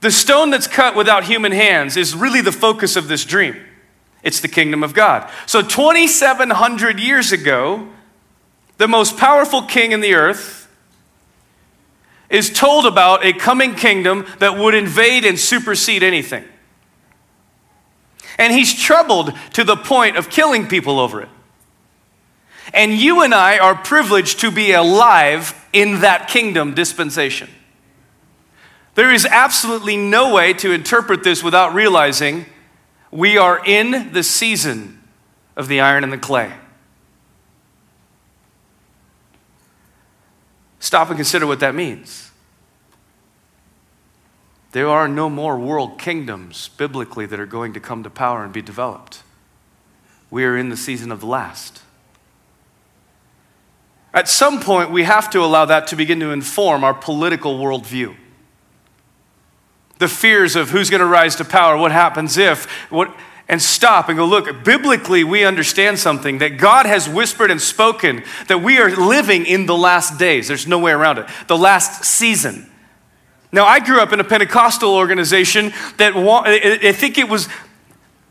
The 0.00 0.10
stone 0.10 0.50
that's 0.50 0.66
cut 0.66 0.94
without 0.94 1.24
human 1.24 1.52
hands 1.52 1.96
is 1.96 2.14
really 2.14 2.40
the 2.40 2.52
focus 2.52 2.96
of 2.96 3.08
this 3.08 3.24
dream. 3.24 3.56
It's 4.22 4.40
the 4.40 4.48
kingdom 4.48 4.82
of 4.82 4.94
God. 4.94 5.30
So 5.46 5.62
2,700 5.62 7.00
years 7.00 7.32
ago, 7.32 7.88
the 8.78 8.88
most 8.88 9.16
powerful 9.16 9.62
king 9.62 9.92
in 9.92 10.00
the 10.00 10.14
earth 10.14 10.68
is 12.30 12.50
told 12.50 12.86
about 12.86 13.24
a 13.24 13.32
coming 13.32 13.74
kingdom 13.74 14.26
that 14.38 14.56
would 14.56 14.74
invade 14.74 15.24
and 15.24 15.38
supersede 15.38 16.02
anything. 16.02 16.44
And 18.38 18.52
he's 18.52 18.72
troubled 18.72 19.32
to 19.54 19.64
the 19.64 19.76
point 19.76 20.16
of 20.16 20.30
killing 20.30 20.68
people 20.68 21.00
over 21.00 21.20
it. 21.20 21.28
And 22.72 22.92
you 22.92 23.22
and 23.22 23.34
I 23.34 23.58
are 23.58 23.74
privileged 23.74 24.40
to 24.40 24.50
be 24.50 24.72
alive 24.72 25.54
in 25.72 26.00
that 26.00 26.28
kingdom 26.28 26.74
dispensation. 26.74 27.48
There 28.94 29.12
is 29.12 29.24
absolutely 29.26 29.96
no 29.96 30.34
way 30.34 30.52
to 30.54 30.72
interpret 30.72 31.24
this 31.24 31.42
without 31.42 31.74
realizing 31.74 32.46
we 33.10 33.38
are 33.38 33.64
in 33.64 34.12
the 34.12 34.22
season 34.22 35.02
of 35.56 35.68
the 35.68 35.80
iron 35.80 36.04
and 36.04 36.12
the 36.12 36.18
clay. 36.18 36.52
Stop 40.80 41.08
and 41.08 41.16
consider 41.16 41.46
what 41.46 41.60
that 41.60 41.74
means. 41.74 42.27
There 44.78 44.88
are 44.88 45.08
no 45.08 45.28
more 45.28 45.58
world 45.58 45.98
kingdoms 45.98 46.68
biblically 46.68 47.26
that 47.26 47.40
are 47.40 47.46
going 47.46 47.72
to 47.72 47.80
come 47.80 48.04
to 48.04 48.10
power 48.10 48.44
and 48.44 48.52
be 48.52 48.62
developed. 48.62 49.24
We 50.30 50.44
are 50.44 50.56
in 50.56 50.68
the 50.68 50.76
season 50.76 51.10
of 51.10 51.18
the 51.18 51.26
last. 51.26 51.82
At 54.14 54.28
some 54.28 54.60
point, 54.60 54.92
we 54.92 55.02
have 55.02 55.30
to 55.30 55.40
allow 55.40 55.64
that 55.64 55.88
to 55.88 55.96
begin 55.96 56.20
to 56.20 56.30
inform 56.30 56.84
our 56.84 56.94
political 56.94 57.58
worldview. 57.58 58.14
The 59.98 60.06
fears 60.06 60.54
of 60.54 60.70
who's 60.70 60.90
going 60.90 61.00
to 61.00 61.06
rise 61.06 61.34
to 61.34 61.44
power, 61.44 61.76
what 61.76 61.90
happens 61.90 62.38
if, 62.38 62.66
what, 62.88 63.12
and 63.48 63.60
stop 63.60 64.08
and 64.08 64.16
go, 64.16 64.26
look, 64.26 64.62
biblically, 64.62 65.24
we 65.24 65.42
understand 65.42 65.98
something 65.98 66.38
that 66.38 66.56
God 66.56 66.86
has 66.86 67.08
whispered 67.08 67.50
and 67.50 67.60
spoken 67.60 68.22
that 68.46 68.62
we 68.62 68.78
are 68.78 68.94
living 68.94 69.44
in 69.44 69.66
the 69.66 69.76
last 69.76 70.20
days. 70.20 70.46
There's 70.46 70.68
no 70.68 70.78
way 70.78 70.92
around 70.92 71.18
it. 71.18 71.26
The 71.48 71.58
last 71.58 72.04
season. 72.04 72.70
Now, 73.50 73.64
I 73.64 73.80
grew 73.80 74.00
up 74.00 74.12
in 74.12 74.20
a 74.20 74.24
Pentecostal 74.24 74.94
organization 74.94 75.72
that 75.96 76.14
I 76.14 76.92
think 76.92 77.16
it 77.16 77.28
was, 77.28 77.48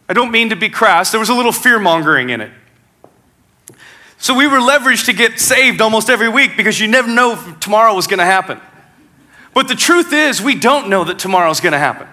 I 0.07 0.13
don't 0.13 0.31
mean 0.31 0.49
to 0.49 0.55
be 0.55 0.69
crass, 0.69 1.11
there 1.11 1.19
was 1.19 1.29
a 1.29 1.33
little 1.33 1.51
fear 1.51 1.79
mongering 1.79 2.29
in 2.29 2.41
it. 2.41 2.51
So 4.19 4.35
we 4.35 4.47
were 4.47 4.57
leveraged 4.57 5.05
to 5.05 5.13
get 5.13 5.39
saved 5.39 5.81
almost 5.81 6.09
every 6.09 6.29
week 6.29 6.57
because 6.57 6.79
you 6.79 6.87
never 6.87 7.07
know 7.07 7.33
if 7.33 7.59
tomorrow 7.59 7.93
was 7.93 8.07
going 8.07 8.19
to 8.19 8.25
happen. 8.25 8.59
But 9.53 9.67
the 9.67 9.75
truth 9.75 10.13
is, 10.13 10.41
we 10.41 10.55
don't 10.55 10.89
know 10.89 11.03
that 11.03 11.19
tomorrow 11.19 11.49
is 11.49 11.61
going 11.61 11.73
to 11.73 11.79
happen. 11.79 12.07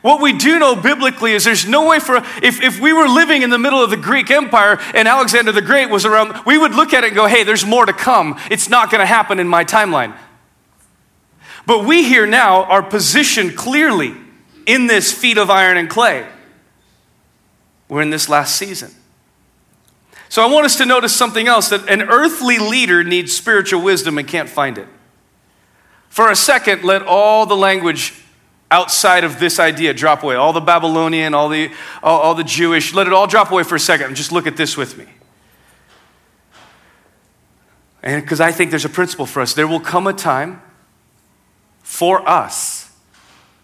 What 0.00 0.20
we 0.20 0.32
do 0.32 0.58
know 0.58 0.76
biblically 0.76 1.32
is 1.32 1.44
there's 1.44 1.66
no 1.66 1.88
way 1.88 1.98
for, 1.98 2.16
if, 2.16 2.62
if 2.62 2.80
we 2.80 2.92
were 2.92 3.08
living 3.08 3.42
in 3.42 3.50
the 3.50 3.58
middle 3.58 3.82
of 3.82 3.90
the 3.90 3.96
Greek 3.96 4.30
Empire 4.30 4.78
and 4.94 5.08
Alexander 5.08 5.52
the 5.52 5.62
Great 5.62 5.90
was 5.90 6.04
around, 6.04 6.44
we 6.46 6.56
would 6.56 6.74
look 6.74 6.94
at 6.94 7.02
it 7.02 7.08
and 7.08 7.16
go, 7.16 7.26
hey, 7.26 7.42
there's 7.42 7.66
more 7.66 7.84
to 7.84 7.92
come. 7.92 8.38
It's 8.50 8.68
not 8.68 8.90
going 8.90 9.00
to 9.00 9.06
happen 9.06 9.40
in 9.40 9.48
my 9.48 9.64
timeline. 9.64 10.16
But 11.66 11.84
we 11.84 12.04
here 12.04 12.26
now 12.26 12.64
are 12.64 12.82
positioned 12.82 13.56
clearly 13.56 14.14
in 14.66 14.86
this 14.86 15.12
feet 15.12 15.38
of 15.38 15.50
iron 15.50 15.76
and 15.76 15.88
clay. 15.88 16.26
We're 17.88 18.02
in 18.02 18.10
this 18.10 18.28
last 18.28 18.56
season. 18.56 18.90
So 20.28 20.42
I 20.42 20.46
want 20.46 20.66
us 20.66 20.76
to 20.76 20.84
notice 20.84 21.14
something 21.14 21.48
else 21.48 21.70
that 21.70 21.88
an 21.88 22.02
earthly 22.02 22.58
leader 22.58 23.02
needs 23.02 23.34
spiritual 23.34 23.82
wisdom 23.82 24.18
and 24.18 24.28
can't 24.28 24.48
find 24.48 24.76
it. 24.76 24.86
For 26.10 26.30
a 26.30 26.36
second, 26.36 26.84
let 26.84 27.02
all 27.02 27.46
the 27.46 27.56
language 27.56 28.14
outside 28.70 29.24
of 29.24 29.38
this 29.38 29.58
idea 29.58 29.94
drop 29.94 30.22
away. 30.22 30.34
All 30.34 30.52
the 30.52 30.60
Babylonian, 30.60 31.32
all 31.32 31.48
the, 31.48 31.70
all, 32.02 32.20
all 32.20 32.34
the 32.34 32.44
Jewish, 32.44 32.92
let 32.92 33.06
it 33.06 33.12
all 33.14 33.26
drop 33.26 33.50
away 33.50 33.62
for 33.62 33.76
a 33.76 33.80
second 33.80 34.08
and 34.08 34.16
just 34.16 34.32
look 34.32 34.46
at 34.46 34.56
this 34.56 34.76
with 34.76 34.98
me. 34.98 35.06
And 38.02 38.22
because 38.22 38.40
I 38.40 38.52
think 38.52 38.70
there's 38.70 38.84
a 38.84 38.90
principle 38.90 39.26
for 39.26 39.40
us, 39.40 39.54
there 39.54 39.66
will 39.66 39.80
come 39.80 40.06
a 40.06 40.12
time 40.12 40.60
for 41.88 42.28
us, 42.28 42.92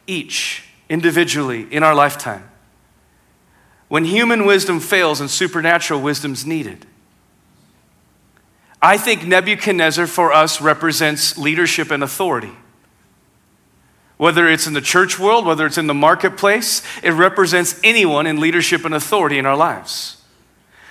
each 0.07 0.65
individually 0.89 1.69
in 1.71 1.83
our 1.83 1.95
lifetime, 1.95 2.49
when 3.89 4.07
human 4.07 4.47
wisdom 4.47 4.81
fails 4.81 5.21
and 5.21 5.31
supernatural 5.31 6.01
wisdom's 6.01 6.47
needed. 6.47 6.87
I 8.81 8.97
think 8.97 9.27
Nebuchadnezzar 9.27 10.07
for 10.07 10.33
us 10.33 10.63
represents 10.63 11.37
leadership 11.37 11.91
and 11.91 12.03
authority. 12.03 12.55
Whether 14.17 14.49
it's 14.49 14.67
in 14.67 14.73
the 14.73 14.81
church 14.81 15.19
world, 15.19 15.45
whether 15.45 15.67
it's 15.67 15.79
in 15.79 15.87
the 15.87 15.95
marketplace, 15.95 16.83
it 17.03 17.11
represents 17.11 17.79
anyone 17.85 18.27
in 18.27 18.41
leadership 18.41 18.87
and 18.87 18.95
authority 18.95 19.37
in 19.37 19.45
our 19.45 19.57
lives. 19.57 20.23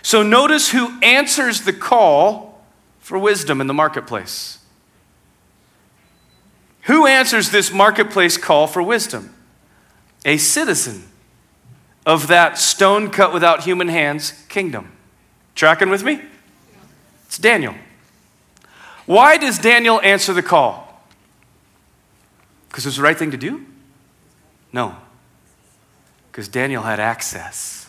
So 0.04 0.22
notice 0.22 0.70
who 0.70 1.02
answers 1.02 1.62
the 1.62 1.74
call 1.74 2.64
for 3.00 3.18
wisdom 3.18 3.60
in 3.60 3.66
the 3.66 3.74
marketplace. 3.74 4.60
Who 6.84 7.06
answers 7.08 7.50
this 7.50 7.72
marketplace 7.72 8.38
call 8.38 8.68
for 8.68 8.82
wisdom? 8.82 9.34
A 10.26 10.38
citizen 10.38 11.04
of 12.06 12.28
that 12.28 12.58
stone 12.58 13.10
cut 13.10 13.34
without 13.34 13.64
human 13.64 13.88
hands 13.88 14.32
kingdom. 14.50 14.92
Tracking 15.56 15.90
with 15.90 16.04
me? 16.04 16.22
It's 17.26 17.38
Daniel. 17.38 17.76
Why 19.06 19.38
does 19.38 19.60
Daniel 19.60 20.02
answer 20.02 20.34
the 20.34 20.44
call? 20.44 21.04
Because 22.68 22.86
it 22.86 22.90
was 22.90 22.98
the 22.98 23.04
right 23.04 23.18
thing 23.18 23.32
to 23.32 23.38
do? 23.38 23.66
No. 24.72 24.96
Because 26.32 26.48
Daniel 26.48 26.84
had 26.84 27.00
access. 27.00 27.83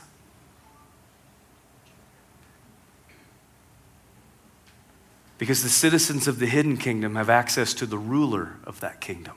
Because 5.45 5.63
the 5.63 5.69
citizens 5.69 6.27
of 6.27 6.39
the 6.39 6.47
hidden 6.47 6.79
kingdom 6.79 7.17
have 7.17 7.29
access 7.29 7.75
to 7.75 7.85
the 7.85 7.99
ruler 7.99 8.57
of 8.65 8.81
that 8.81 9.03
kingdom. 9.03 9.35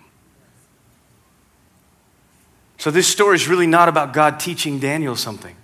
So, 2.78 2.92
this 2.92 3.10
story 3.10 3.36
is 3.36 3.50
really 3.50 3.68
not 3.68 3.90
about 3.90 4.14
God 4.14 4.40
teaching 4.40 4.80
Daniel 4.80 5.18
something. 5.18 5.58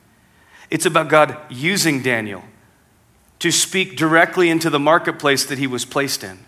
It's 0.70 0.86
about 0.86 1.08
God 1.08 1.38
using 1.50 2.02
Daniel 2.02 2.44
to 3.40 3.52
speak 3.54 3.96
directly 3.96 4.50
into 4.50 4.70
the 4.70 4.82
marketplace 4.82 5.46
that 5.46 5.60
he 5.60 5.66
was 5.66 5.86
placed 5.86 6.26
in. 6.26 6.40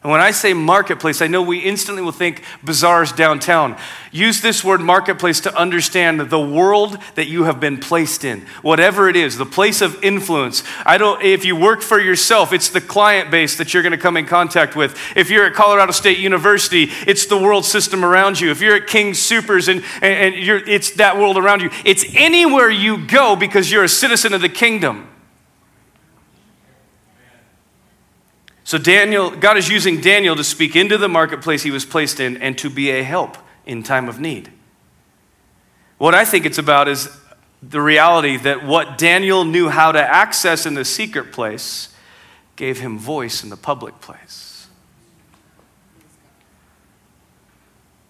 And 0.00 0.12
when 0.12 0.20
I 0.20 0.30
say 0.30 0.52
marketplace, 0.52 1.20
I 1.20 1.26
know 1.26 1.42
we 1.42 1.58
instantly 1.58 2.02
will 2.02 2.12
think 2.12 2.44
bazaars 2.62 3.10
downtown. 3.10 3.76
Use 4.12 4.40
this 4.40 4.62
word 4.62 4.80
marketplace 4.80 5.40
to 5.40 5.54
understand 5.56 6.20
the 6.20 6.40
world 6.40 6.98
that 7.16 7.26
you 7.26 7.44
have 7.44 7.58
been 7.58 7.78
placed 7.78 8.24
in. 8.24 8.42
Whatever 8.62 9.08
it 9.08 9.16
is, 9.16 9.36
the 9.36 9.44
place 9.44 9.80
of 9.80 10.00
influence. 10.04 10.62
I 10.86 10.98
don't 10.98 11.20
if 11.24 11.44
you 11.44 11.56
work 11.56 11.82
for 11.82 11.98
yourself, 11.98 12.52
it's 12.52 12.68
the 12.68 12.80
client 12.80 13.32
base 13.32 13.58
that 13.58 13.74
you're 13.74 13.82
going 13.82 13.90
to 13.90 13.98
come 13.98 14.16
in 14.16 14.26
contact 14.26 14.76
with. 14.76 14.96
If 15.16 15.30
you're 15.30 15.46
at 15.46 15.54
Colorado 15.54 15.90
State 15.90 16.18
University, 16.18 16.90
it's 17.04 17.26
the 17.26 17.36
world 17.36 17.64
system 17.64 18.04
around 18.04 18.38
you. 18.38 18.52
If 18.52 18.60
you're 18.60 18.76
at 18.76 18.86
King 18.86 19.14
Supers 19.14 19.66
and, 19.66 19.82
and, 20.00 20.36
and 20.36 20.68
it's 20.68 20.92
that 20.92 21.16
world 21.16 21.36
around 21.36 21.60
you. 21.60 21.70
It's 21.84 22.04
anywhere 22.14 22.70
you 22.70 23.04
go 23.04 23.34
because 23.34 23.72
you're 23.72 23.84
a 23.84 23.88
citizen 23.88 24.32
of 24.32 24.42
the 24.42 24.48
kingdom. 24.48 25.08
So 28.68 28.76
Daniel, 28.76 29.30
God 29.30 29.56
is 29.56 29.70
using 29.70 30.02
Daniel 30.02 30.36
to 30.36 30.44
speak 30.44 30.76
into 30.76 30.98
the 30.98 31.08
marketplace 31.08 31.62
he 31.62 31.70
was 31.70 31.86
placed 31.86 32.20
in 32.20 32.36
and 32.36 32.58
to 32.58 32.68
be 32.68 32.90
a 32.90 33.02
help 33.02 33.38
in 33.64 33.82
time 33.82 34.10
of 34.10 34.20
need. 34.20 34.52
What 35.96 36.14
I 36.14 36.26
think 36.26 36.44
it's 36.44 36.58
about 36.58 36.86
is 36.86 37.08
the 37.62 37.80
reality 37.80 38.36
that 38.36 38.66
what 38.66 38.98
Daniel 38.98 39.46
knew 39.46 39.70
how 39.70 39.92
to 39.92 39.98
access 39.98 40.66
in 40.66 40.74
the 40.74 40.84
secret 40.84 41.32
place 41.32 41.94
gave 42.56 42.80
him 42.80 42.98
voice 42.98 43.42
in 43.42 43.48
the 43.48 43.56
public 43.56 44.02
place. 44.02 44.66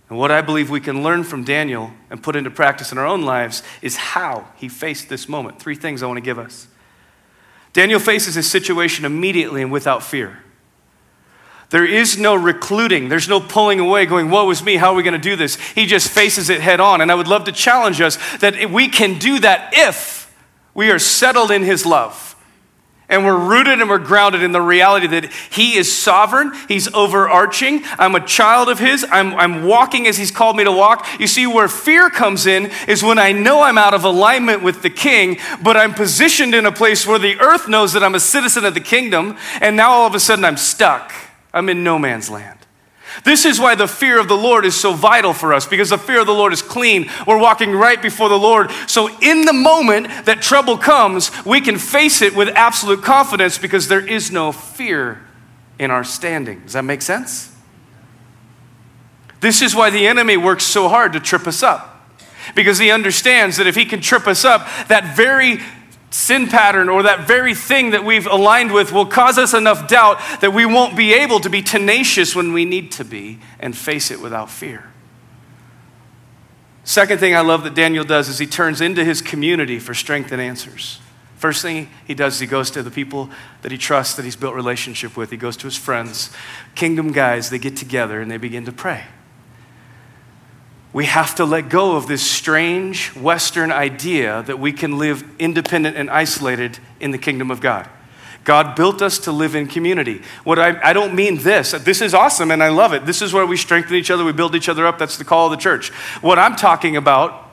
And 0.09 0.19
what 0.19 0.33
I 0.33 0.41
believe 0.41 0.71
we 0.71 0.81
can 0.81 1.05
learn 1.05 1.23
from 1.23 1.45
Daniel 1.45 1.93
and 2.11 2.21
put 2.21 2.35
into 2.35 2.51
practice 2.51 2.91
in 2.91 2.99
our 2.99 3.07
own 3.07 3.23
lives 3.23 3.63
is 3.81 3.95
how 3.95 4.49
he 4.57 4.69
faced 4.69 5.09
this 5.09 5.29
moment. 5.29 5.61
Three 5.61 5.77
things 5.77 6.03
I 6.03 6.07
want 6.07 6.17
to 6.17 6.21
give 6.21 6.41
us. 6.41 6.67
Daniel 7.73 8.01
faces 8.01 8.35
his 8.35 8.51
situation 8.51 9.05
immediately 9.05 9.63
and 9.63 9.71
without 9.71 10.03
fear. 10.03 10.43
There 11.71 11.85
is 11.85 12.19
no 12.19 12.35
recluding. 12.35 13.09
There's 13.09 13.29
no 13.29 13.41
pulling 13.41 13.79
away, 13.79 14.07
going, 14.07 14.31
Woe 14.31 14.51
is 14.51 14.63
me, 14.63 14.77
how 14.77 14.93
are 14.93 14.95
we 14.95 15.03
going 15.03 15.13
to 15.13 15.19
do 15.19 15.37
this? 15.37 15.57
He 15.57 15.85
just 15.85 16.09
faces 16.09 16.49
it 16.49 16.61
head 16.61 16.81
on. 16.81 17.01
And 17.01 17.13
I 17.13 17.15
would 17.15 17.29
love 17.29 17.45
to 17.45 17.53
challenge 17.53 18.01
us 18.01 18.17
that 18.39 18.71
we 18.71 18.89
can 18.89 19.19
do 19.19 19.39
that 19.41 19.71
if 19.75 20.35
we 20.73 20.91
are 20.91 20.99
settled 20.99 21.51
in 21.51 21.63
His 21.63 21.85
love. 21.85 22.25
And 23.11 23.25
we're 23.25 23.39
rooted 23.39 23.81
and 23.81 23.89
we're 23.89 23.99
grounded 23.99 24.43
in 24.43 24.53
the 24.53 24.61
reality 24.61 25.07
that 25.09 25.33
He 25.51 25.77
is 25.77 25.95
sovereign, 25.95 26.53
He's 26.69 26.93
overarching. 26.95 27.83
I'm 27.99 28.15
a 28.15 28.25
child 28.25 28.71
of 28.71 28.79
His, 28.79 29.05
I'm, 29.11 29.35
I'm 29.35 29.65
walking 29.65 30.07
as 30.07 30.17
He's 30.17 30.31
called 30.31 30.57
me 30.57 30.65
to 30.65 30.73
walk. 30.73 31.07
You 31.21 31.27
see, 31.27 31.47
where 31.47 31.69
fear 31.69 32.09
comes 32.09 32.47
in 32.47 32.71
is 32.87 33.03
when 33.03 33.19
I 33.19 33.33
know 33.33 33.61
I'm 33.61 33.79
out 33.79 33.93
of 33.93 34.05
alignment 34.05 34.63
with 34.63 34.81
the 34.81 34.91
King, 34.91 35.39
but 35.63 35.77
I'm 35.77 35.93
positioned 35.93 36.55
in 36.55 36.65
a 36.65 36.73
place 36.73 37.07
where 37.07 37.19
the 37.19 37.39
earth 37.41 37.69
knows 37.69 37.93
that 37.93 38.03
I'm 38.03 38.15
a 38.15 38.21
citizen 38.21 38.65
of 38.65 38.73
the 38.73 38.81
kingdom, 38.81 39.37
and 39.61 39.77
now 39.77 39.91
all 39.91 40.07
of 40.07 40.15
a 40.15 40.21
sudden 40.21 40.47
I'm 40.47 40.57
stuck. 40.57 41.13
I'm 41.53 41.69
in 41.69 41.85
no 41.85 41.99
man's 41.99 42.31
land. 42.31 42.59
This 43.25 43.45
is 43.45 43.59
why 43.59 43.75
the 43.75 43.89
fear 43.89 44.21
of 44.21 44.29
the 44.29 44.37
Lord 44.37 44.65
is 44.65 44.77
so 44.77 44.93
vital 44.93 45.33
for 45.33 45.55
us 45.55 45.67
because 45.67 45.91
the 45.91 45.99
fear 45.99 46.21
of 46.21 46.27
the 46.27 46.35
Lord 46.35 46.53
is 46.53 46.63
clean. 46.63 47.11
We're 47.27 47.39
walking 47.39 47.73
right 47.73 48.01
before 48.01 48.29
the 48.29 48.39
Lord. 48.39 48.71
So, 48.87 49.09
in 49.21 49.45
the 49.45 49.53
moment 49.53 50.09
that 50.27 50.43
trouble 50.43 50.77
comes, 50.77 51.31
we 51.45 51.61
can 51.61 51.79
face 51.79 52.23
it 52.23 52.37
with 52.37 52.49
absolute 52.51 53.03
confidence 53.03 53.59
because 53.59 53.89
there 53.89 54.07
is 54.07 54.31
no 54.31 54.53
fear 54.53 55.23
in 55.79 55.91
our 55.91 56.05
standing. 56.05 56.61
Does 56.61 56.75
that 56.75 56.85
make 56.85 57.03
sense? 57.03 57.55
This 59.41 59.63
is 59.63 59.75
why 59.75 59.91
the 59.91 60.07
enemy 60.07 60.37
works 60.37 60.65
so 60.65 60.89
hard 60.89 61.13
to 61.15 61.21
trip 61.21 61.47
us 61.47 61.63
up. 61.63 61.95
because 62.55 62.79
he 62.79 62.91
understands 62.91 63.59
that 63.59 63.67
if 63.67 63.77
he 63.77 63.85
can 63.85 64.01
trip 64.01 64.27
us 64.27 64.45
up, 64.45 64.67
that 64.89 65.17
very 65.17 65.59
sin 66.11 66.47
pattern 66.47 66.89
or 66.89 67.03
that 67.03 67.27
very 67.27 67.55
thing 67.55 67.91
that 67.91 68.05
we've 68.05 68.27
aligned 68.27 68.73
with 68.73 68.93
will 68.93 69.07
cause 69.07 69.39
us 69.39 69.55
enough 69.55 69.89
doubt 69.89 70.19
that 70.41 70.53
we 70.53 70.65
won't 70.65 70.97
be 70.97 71.13
able 71.13 71.41
to 71.41 71.51
be 71.51 71.63
tenacious 71.63 72.35
when 72.35 72.53
we 72.53 72.65
need 72.65 72.91
to 72.93 73.05
be 73.05 73.39
and 73.61 73.77
face 73.77 74.11
it 74.11 74.21
without 74.21 74.51
fear. 74.51 74.91
Second 76.85 77.19
thing 77.19 77.37
I 77.37 77.41
love 77.41 77.65
that 77.65 77.75
Daniel 77.75 78.05
does 78.05 78.29
is 78.31 78.39
he 78.39 78.47
turns 78.47 78.81
into 78.81 79.05
his 79.05 79.21
community 79.21 79.79
for 79.79 79.93
strength 79.93 80.33
and 80.33 80.41
answers. 80.41 81.01
First 81.37 81.61
thing 81.61 81.89
he 82.07 82.15
does 82.15 82.35
is 82.35 82.41
he 82.41 82.47
goes 82.47 82.71
to 82.73 82.83
the 82.83 82.91
people 82.91 83.29
that 83.63 83.71
he 83.71 83.79
trusts, 83.79 84.15
that 84.17 84.25
he's 84.25 84.37
built 84.37 84.55
relationship 84.55 85.17
with. 85.17 85.31
He 85.31 85.37
goes 85.37 85.57
to 85.59 85.67
his 85.67 85.77
friends, 85.77 86.33
kingdom 86.75 87.13
guys, 87.13 87.51
they 87.51 87.59
get 87.59 87.77
together 87.77 88.21
and 88.21 88.31
they 88.31 88.39
begin 88.39 88.65
to 88.65 88.73
pray. 88.73 89.05
We 90.93 91.05
have 91.05 91.35
to 91.35 91.45
let 91.45 91.69
go 91.69 91.97
of 91.97 92.07
this 92.07 92.23
strange 92.23 93.15
Western 93.15 93.71
idea 93.71 94.43
that 94.45 94.59
we 94.59 94.73
can 94.73 94.99
live 94.99 95.23
independent 95.39 95.97
and 95.97 96.11
isolated 96.11 96.79
in 96.99 97.11
the 97.11 97.19
kingdom 97.19 97.51
of 97.51 97.61
God. 97.61 97.89
God 98.45 98.75
built 98.75 99.03
us 99.03 99.19
to 99.21 99.33
live 99.33 99.55
in 99.55 99.67
community. 99.67 100.23
What 100.45 100.59
I, 100.59 100.81
I 100.83 100.93
don't 100.95 101.15
mean 101.15 101.37
this. 101.39 101.73
This 101.73 102.01
is 102.01 102.15
awesome 102.15 102.51
and 102.51 102.63
I 102.63 102.69
love 102.69 102.95
it. 102.95 103.05
This 103.05 103.21
is 103.21 103.35
where 103.35 103.45
we 103.45 103.59
strengthen 103.59 103.97
each 103.97 104.11
other, 104.11 104.25
we 104.25 104.33
build 104.33 104.55
each 104.55 104.71
other 104.71 104.87
up. 104.87 104.99
That's 104.99 105.19
the 105.19 105.25
call 105.25 105.47
of 105.47 105.51
the 105.51 105.59
church. 105.59 105.91
What 106.23 106.39
I'm 106.39 106.57
talking 106.57 106.97
about 106.97 107.48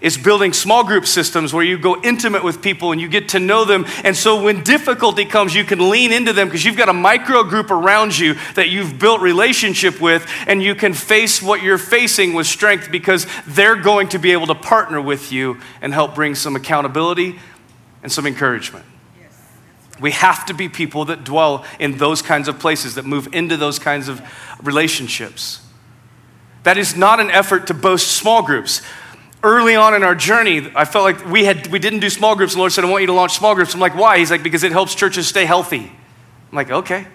is 0.00 0.16
building 0.16 0.52
small 0.52 0.84
group 0.84 1.06
systems 1.06 1.52
where 1.52 1.64
you 1.64 1.78
go 1.78 2.00
intimate 2.02 2.44
with 2.44 2.62
people 2.62 2.92
and 2.92 3.00
you 3.00 3.08
get 3.08 3.30
to 3.30 3.38
know 3.38 3.64
them. 3.64 3.84
And 4.04 4.16
so 4.16 4.42
when 4.42 4.62
difficulty 4.62 5.24
comes, 5.24 5.54
you 5.54 5.64
can 5.64 5.90
lean 5.90 6.12
into 6.12 6.32
them 6.32 6.48
because 6.48 6.64
you've 6.64 6.76
got 6.76 6.88
a 6.88 6.92
micro 6.94 7.42
group 7.42 7.70
around 7.70 8.18
you 8.18 8.34
that 8.54 8.68
you've 8.68 8.98
built 8.98 9.20
relationship 9.20 10.00
with, 10.00 10.28
and 10.46 10.62
you 10.62 10.74
can 10.74 10.94
face 10.94 11.42
what 11.42 11.62
you're 11.62 11.78
facing 11.78 12.34
with 12.34 12.46
strength 12.46 12.90
because 12.90 13.26
they're 13.46 13.76
going 13.76 14.08
to 14.08 14.18
be 14.18 14.32
able 14.32 14.46
to 14.46 14.54
partner 14.54 15.00
with 15.00 15.32
you 15.32 15.60
and 15.80 15.92
help 15.92 16.14
bring 16.14 16.34
some 16.34 16.56
accountability 16.56 17.38
and 18.02 18.12
some 18.12 18.26
encouragement. 18.26 18.84
We 20.00 20.12
have 20.12 20.46
to 20.46 20.54
be 20.54 20.68
people 20.68 21.06
that 21.06 21.24
dwell 21.24 21.64
in 21.80 21.98
those 21.98 22.22
kinds 22.22 22.46
of 22.46 22.60
places, 22.60 22.94
that 22.94 23.04
move 23.04 23.34
into 23.34 23.56
those 23.56 23.78
kinds 23.80 24.08
of 24.08 24.22
relationships. 24.62 25.60
That 26.62 26.78
is 26.78 26.96
not 26.96 27.18
an 27.18 27.30
effort 27.30 27.66
to 27.68 27.74
boast 27.74 28.12
small 28.12 28.42
groups 28.42 28.82
early 29.42 29.76
on 29.76 29.94
in 29.94 30.02
our 30.02 30.14
journey, 30.14 30.70
I 30.74 30.84
felt 30.84 31.04
like 31.04 31.26
we, 31.26 31.44
had, 31.44 31.66
we 31.68 31.78
didn't 31.78 32.00
do 32.00 32.10
small 32.10 32.34
groups. 32.34 32.54
The 32.54 32.58
Lord 32.58 32.72
said, 32.72 32.84
I 32.84 32.90
want 32.90 33.02
you 33.02 33.06
to 33.08 33.12
launch 33.12 33.36
small 33.36 33.54
groups. 33.54 33.74
I'm 33.74 33.80
like, 33.80 33.94
why? 33.94 34.18
He's 34.18 34.30
like, 34.30 34.42
because 34.42 34.64
it 34.64 34.72
helps 34.72 34.94
churches 34.94 35.28
stay 35.28 35.44
healthy. 35.44 35.92
I'm 36.50 36.56
like, 36.56 36.70
okay. 36.70 37.06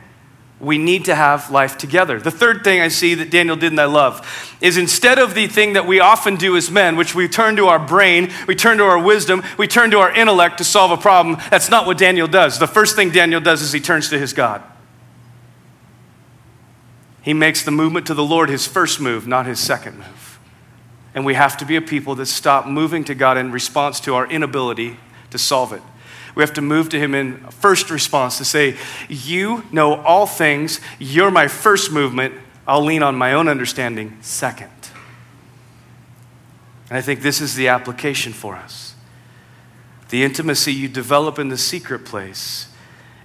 We 0.59 0.77
need 0.77 1.05
to 1.05 1.15
have 1.15 1.51
life 1.51 1.77
together. 1.77 2.21
The 2.21 2.31
third 2.31 2.63
thing 2.63 2.79
I 2.79 2.87
see 2.87 3.15
that 3.15 3.29
Daniel 3.29 3.57
did 3.57 3.73
and 3.73 3.81
I 3.81 3.85
love 3.85 4.55
is 4.61 4.77
instead 4.77 5.19
of 5.19 5.35
the 5.35 5.47
thing 5.47 5.73
that 5.73 5.85
we 5.85 5.99
often 5.99 6.37
do 6.37 6.55
as 6.55 6.71
men, 6.71 6.95
which 6.95 7.13
we 7.13 7.27
turn 7.27 7.57
to 7.57 7.65
our 7.65 7.79
brain, 7.79 8.31
we 8.47 8.55
turn 8.55 8.77
to 8.77 8.85
our 8.85 9.01
wisdom, 9.01 9.43
we 9.57 9.67
turn 9.67 9.91
to 9.91 9.99
our 9.99 10.11
intellect 10.11 10.59
to 10.59 10.63
solve 10.63 10.91
a 10.91 10.97
problem, 10.97 11.37
that's 11.49 11.69
not 11.69 11.85
what 11.85 11.97
Daniel 11.97 12.27
does. 12.27 12.59
The 12.59 12.67
first 12.67 12.95
thing 12.95 13.09
Daniel 13.09 13.41
does 13.41 13.61
is 13.61 13.73
he 13.73 13.81
turns 13.81 14.09
to 14.09 14.19
his 14.19 14.31
God. 14.31 14.63
He 17.23 17.33
makes 17.33 17.63
the 17.63 17.71
movement 17.71 18.07
to 18.07 18.13
the 18.13 18.23
Lord 18.23 18.49
his 18.49 18.65
first 18.65 19.01
move, 19.01 19.27
not 19.27 19.45
his 19.45 19.59
second 19.59 19.97
move. 19.97 20.32
And 21.15 21.25
we 21.25 21.36
have 21.36 21.58
to 21.58 21.65
be 21.65 21.75
a 21.75 21.82
people 21.82 22.15
that 22.15 22.25
stop 22.25 22.65
moving 22.65 23.03
to 23.05 23.15
God 23.15 23.38
in 23.38 23.51
response 23.51 24.00
to 24.01 24.15
our 24.15 24.27
inability 24.27 24.98
to 25.29 25.38
solve 25.38 25.74
it. 25.74 25.82
We 26.36 26.41
have 26.41 26.53
to 26.53 26.62
move 26.62 26.89
to 26.89 27.00
Him 27.00 27.13
in 27.13 27.38
first 27.52 27.91
response 27.91 28.38
to 28.39 28.45
say, 28.45 28.78
You 29.08 29.63
know 29.71 29.95
all 30.02 30.26
things. 30.26 30.80
You're 30.97 31.32
my 31.32 31.47
first 31.47 31.91
movement. 31.91 32.34
I'll 32.67 32.84
lean 32.84 33.04
on 33.04 33.15
my 33.15 33.34
own 33.34 33.47
understanding 33.47 34.17
second. 34.21 34.71
And 36.89 36.97
I 36.97 37.02
think 37.02 37.21
this 37.21 37.41
is 37.41 37.56
the 37.56 37.67
application 37.67 38.34
for 38.34 38.56
us. 38.56 38.95
The 40.10 40.23
intimacy 40.23 40.73
you 40.73 40.88
develop 40.88 41.39
in 41.39 41.49
the 41.49 41.58
secret 41.58 42.06
place 42.06 42.67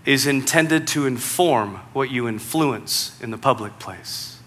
is 0.04 0.26
intended 0.26 0.86
to 0.88 1.06
inform 1.06 1.76
what 1.92 2.10
you 2.10 2.26
influence 2.26 3.18
in 3.20 3.30
the 3.30 3.38
public 3.38 3.78
place. 3.78 4.37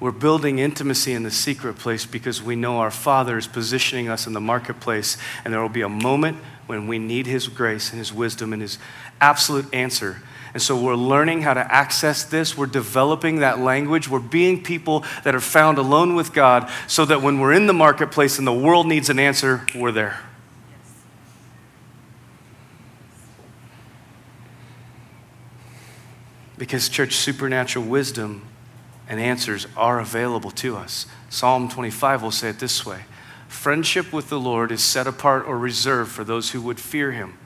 We're 0.00 0.12
building 0.12 0.60
intimacy 0.60 1.12
in 1.12 1.24
the 1.24 1.30
secret 1.30 1.76
place 1.76 2.06
because 2.06 2.40
we 2.40 2.54
know 2.54 2.78
our 2.78 2.90
Father 2.90 3.36
is 3.36 3.48
positioning 3.48 4.08
us 4.08 4.28
in 4.28 4.32
the 4.32 4.40
marketplace, 4.40 5.16
and 5.44 5.52
there 5.52 5.60
will 5.60 5.68
be 5.68 5.82
a 5.82 5.88
moment 5.88 6.36
when 6.66 6.86
we 6.86 7.00
need 7.00 7.26
His 7.26 7.48
grace 7.48 7.90
and 7.90 7.98
His 7.98 8.12
wisdom 8.12 8.52
and 8.52 8.62
His 8.62 8.78
absolute 9.20 9.72
answer. 9.74 10.22
And 10.54 10.62
so 10.62 10.80
we're 10.80 10.94
learning 10.94 11.42
how 11.42 11.52
to 11.54 11.72
access 11.72 12.22
this. 12.24 12.56
We're 12.56 12.66
developing 12.66 13.40
that 13.40 13.58
language. 13.58 14.08
We're 14.08 14.20
being 14.20 14.62
people 14.62 15.04
that 15.24 15.34
are 15.34 15.40
found 15.40 15.78
alone 15.78 16.14
with 16.14 16.32
God 16.32 16.70
so 16.86 17.04
that 17.04 17.20
when 17.20 17.40
we're 17.40 17.52
in 17.52 17.66
the 17.66 17.72
marketplace 17.72 18.38
and 18.38 18.46
the 18.46 18.52
world 18.52 18.86
needs 18.86 19.10
an 19.10 19.18
answer, 19.18 19.66
we're 19.74 19.92
there. 19.92 20.20
Because, 26.56 26.88
church, 26.88 27.14
supernatural 27.14 27.84
wisdom 27.84 28.42
and 29.08 29.18
answers 29.18 29.66
are 29.76 29.98
available 29.98 30.50
to 30.52 30.76
us. 30.76 31.06
Psalm 31.30 31.68
25 31.68 32.22
will 32.22 32.30
say 32.30 32.50
it 32.50 32.60
this 32.60 32.86
way 32.86 33.04
Friendship 33.48 34.12
with 34.12 34.28
the 34.28 34.38
Lord 34.38 34.70
is 34.70 34.84
set 34.84 35.06
apart 35.06 35.46
or 35.46 35.58
reserved 35.58 36.12
for 36.12 36.22
those 36.22 36.50
who 36.50 36.60
would 36.62 36.78
fear 36.78 37.12
him, 37.12 37.38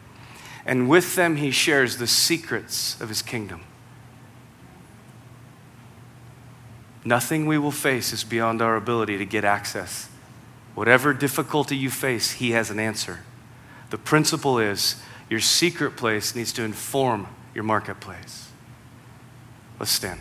and 0.67 0.89
with 0.89 1.15
them 1.15 1.37
he 1.37 1.51
shares 1.53 1.97
the 1.97 2.09
secrets 2.09 3.01
of 3.01 3.09
his 3.09 3.23
kingdom. 3.23 3.63
Nothing 7.05 7.47
we 7.47 7.59
will 7.59 7.73
face 7.73 8.13
is 8.13 8.25
beyond 8.25 8.61
our 8.61 8.77
ability 8.77 9.19
to 9.19 9.25
get 9.25 9.45
access. 9.45 10.09
Whatever 10.75 11.13
difficulty 11.13 11.77
you 11.77 11.91
face, 11.91 12.33
he 12.33 12.53
has 12.53 12.71
an 12.71 12.79
answer. 12.79 13.21
The 13.91 13.99
principle 13.99 14.59
is 14.59 15.03
your 15.29 15.41
secret 15.41 15.97
place 15.97 16.35
needs 16.35 16.53
to 16.55 16.63
inform 16.63 17.27
your 17.55 17.65
marketplace. 17.65 18.51
Let's 19.79 19.91
stand. 19.91 20.21